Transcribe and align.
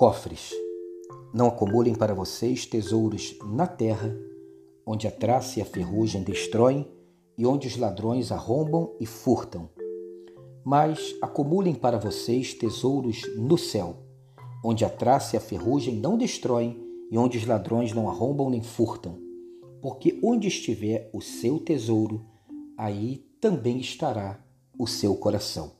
Cofres. 0.00 0.54
Não 1.30 1.48
acumulem 1.48 1.94
para 1.94 2.14
vocês 2.14 2.64
tesouros 2.64 3.36
na 3.44 3.66
terra, 3.66 4.16
onde 4.86 5.06
a 5.06 5.10
traça 5.10 5.58
e 5.58 5.62
a 5.62 5.64
ferrugem 5.66 6.22
destroem 6.22 6.90
e 7.36 7.44
onde 7.44 7.68
os 7.68 7.76
ladrões 7.76 8.32
arrombam 8.32 8.96
e 8.98 9.04
furtam. 9.04 9.68
Mas 10.64 11.14
acumulem 11.20 11.74
para 11.74 11.98
vocês 11.98 12.54
tesouros 12.54 13.20
no 13.36 13.58
céu, 13.58 13.98
onde 14.64 14.86
a 14.86 14.88
traça 14.88 15.36
e 15.36 15.38
a 15.38 15.40
ferrugem 15.40 15.96
não 15.96 16.16
destroem 16.16 16.82
e 17.10 17.18
onde 17.18 17.36
os 17.36 17.44
ladrões 17.44 17.92
não 17.92 18.08
arrombam 18.08 18.48
nem 18.48 18.62
furtam. 18.62 19.18
Porque 19.82 20.18
onde 20.24 20.48
estiver 20.48 21.10
o 21.12 21.20
seu 21.20 21.58
tesouro, 21.58 22.24
aí 22.74 23.18
também 23.38 23.76
estará 23.76 24.42
o 24.78 24.86
seu 24.86 25.14
coração. 25.14 25.72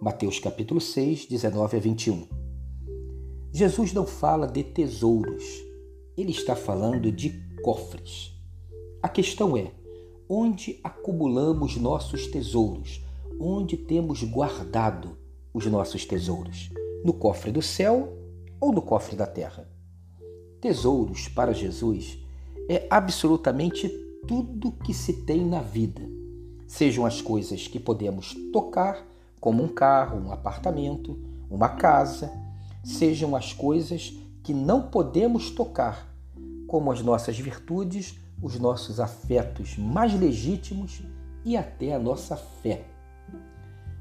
Mateus 0.00 0.38
capítulo 0.38 0.80
6, 0.80 1.26
19 1.26 1.76
a 1.76 1.80
21. 1.80 2.49
Jesus 3.52 3.92
não 3.92 4.06
fala 4.06 4.46
de 4.46 4.62
tesouros, 4.62 5.44
ele 6.16 6.30
está 6.30 6.54
falando 6.54 7.10
de 7.10 7.30
cofres. 7.62 8.32
A 9.02 9.08
questão 9.08 9.56
é: 9.56 9.72
onde 10.28 10.78
acumulamos 10.84 11.76
nossos 11.76 12.28
tesouros? 12.28 13.04
Onde 13.40 13.76
temos 13.76 14.22
guardado 14.22 15.16
os 15.52 15.66
nossos 15.66 16.04
tesouros? 16.04 16.70
No 17.04 17.12
cofre 17.12 17.50
do 17.50 17.62
céu 17.62 18.16
ou 18.60 18.72
no 18.72 18.82
cofre 18.82 19.16
da 19.16 19.26
terra? 19.26 19.68
Tesouros 20.60 21.26
para 21.26 21.52
Jesus 21.52 22.18
é 22.68 22.86
absolutamente 22.88 23.88
tudo 24.28 24.70
que 24.70 24.94
se 24.94 25.24
tem 25.24 25.44
na 25.44 25.60
vida, 25.60 26.02
sejam 26.68 27.04
as 27.04 27.20
coisas 27.20 27.66
que 27.66 27.80
podemos 27.80 28.34
tocar, 28.52 29.04
como 29.40 29.64
um 29.64 29.68
carro, 29.68 30.20
um 30.20 30.30
apartamento, 30.30 31.18
uma 31.50 31.70
casa 31.70 32.30
sejam 32.82 33.36
as 33.36 33.52
coisas 33.52 34.12
que 34.42 34.54
não 34.54 34.82
podemos 34.82 35.50
tocar, 35.50 36.08
como 36.66 36.90
as 36.90 37.02
nossas 37.02 37.38
virtudes, 37.38 38.14
os 38.42 38.58
nossos 38.58 39.00
afetos 39.00 39.76
mais 39.76 40.18
legítimos 40.18 41.02
e 41.44 41.56
até 41.56 41.94
a 41.94 41.98
nossa 41.98 42.36
fé. 42.36 42.84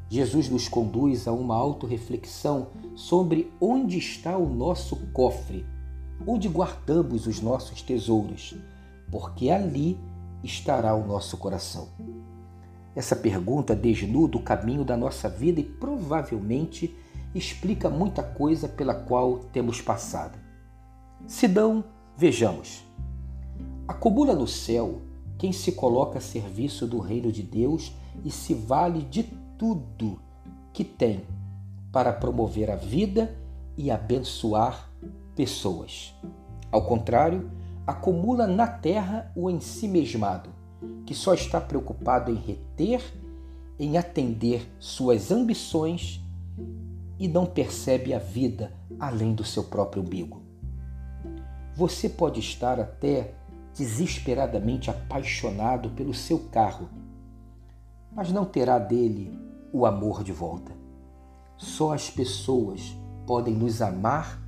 Jesus 0.09 0.49
nos 0.49 0.67
conduz 0.67 1.27
a 1.27 1.31
uma 1.31 1.55
autorreflexão 1.55 2.69
sobre 2.95 3.53
onde 3.61 3.97
está 3.97 4.37
o 4.37 4.49
nosso 4.49 4.95
cofre, 5.13 5.65
onde 6.25 6.47
guardamos 6.47 7.27
os 7.27 7.41
nossos 7.41 7.81
tesouros, 7.81 8.55
porque 9.11 9.49
ali 9.49 9.99
estará 10.43 10.95
o 10.95 11.05
nosso 11.05 11.37
coração. 11.37 11.89
Essa 12.95 13.15
pergunta 13.15 13.75
desnuda 13.75 14.37
o 14.37 14.41
caminho 14.41 14.83
da 14.83 14.97
nossa 14.97 15.29
vida 15.29 15.59
e 15.59 15.63
provavelmente 15.63 16.95
explica 17.33 17.89
muita 17.89 18.23
coisa 18.23 18.67
pela 18.67 18.93
qual 18.93 19.39
temos 19.51 19.81
passado. 19.81 20.37
Se 21.27 21.47
não, 21.47 21.83
vejamos. 22.17 22.83
Acumula 23.87 24.33
no 24.33 24.47
céu 24.47 25.01
quem 25.37 25.51
se 25.51 25.71
coloca 25.71 26.17
a 26.17 26.21
serviço 26.21 26.87
do 26.87 26.99
reino 26.99 27.31
de 27.31 27.43
Deus 27.43 27.93
e 28.25 28.31
se 28.31 28.53
vale 28.53 29.01
de 29.01 29.23
tudo 29.57 30.19
que 30.73 30.83
tem 30.83 31.23
para 31.91 32.13
promover 32.13 32.69
a 32.69 32.75
vida 32.75 33.35
e 33.77 33.89
abençoar 33.89 34.89
pessoas. 35.35 36.13
Ao 36.71 36.83
contrário, 36.83 37.49
acumula 37.87 38.45
na 38.45 38.67
terra 38.67 39.31
o 39.35 39.49
ensimesmado, 39.49 40.49
que 41.05 41.15
só 41.15 41.33
está 41.33 41.59
preocupado 41.59 42.31
em 42.31 42.35
reter, 42.35 43.01
em 43.79 43.97
atender 43.97 44.69
suas 44.79 45.31
ambições 45.31 46.21
e 47.19 47.27
não 47.27 47.45
percebe 47.45 48.13
a 48.13 48.19
vida 48.19 48.71
além 48.97 49.35
do 49.35 49.43
seu 49.43 49.65
próprio 49.65 50.01
umbigo. 50.01 50.41
Você 51.75 52.07
pode 52.07 52.39
estar 52.39 52.79
até 52.79 53.33
desesperadamente 53.75 54.89
apaixonado 54.89 55.89
pelo 55.91 56.13
seu 56.13 56.39
carro, 56.49 56.89
mas 58.11 58.31
não 58.31 58.45
terá 58.45 58.79
dele 58.79 59.37
o 59.71 59.85
amor 59.85 60.23
de 60.23 60.31
volta. 60.31 60.71
Só 61.57 61.93
as 61.93 62.09
pessoas 62.09 62.95
podem 63.27 63.53
nos 63.53 63.81
amar 63.81 64.41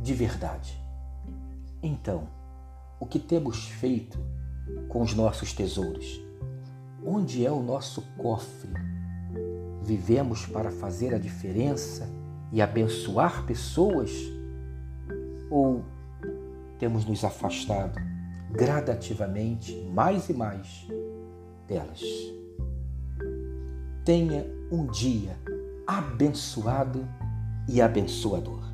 de 0.00 0.14
verdade. 0.14 0.82
Então, 1.82 2.26
o 2.98 3.06
que 3.06 3.18
temos 3.18 3.68
feito 3.68 4.18
com 4.88 5.02
os 5.02 5.14
nossos 5.14 5.52
tesouros? 5.52 6.20
Onde 7.06 7.44
é 7.44 7.52
o 7.52 7.62
nosso 7.62 8.02
cofre? 8.16 8.93
Vivemos 9.84 10.46
para 10.46 10.70
fazer 10.70 11.14
a 11.14 11.18
diferença 11.18 12.08
e 12.50 12.62
abençoar 12.62 13.44
pessoas? 13.44 14.10
Ou 15.50 15.84
temos 16.78 17.04
nos 17.04 17.22
afastado 17.22 18.00
gradativamente 18.50 19.74
mais 19.92 20.30
e 20.30 20.32
mais 20.32 20.88
delas? 21.68 22.00
Tenha 24.06 24.46
um 24.72 24.86
dia 24.86 25.38
abençoado 25.86 27.06
e 27.68 27.82
abençoador. 27.82 28.73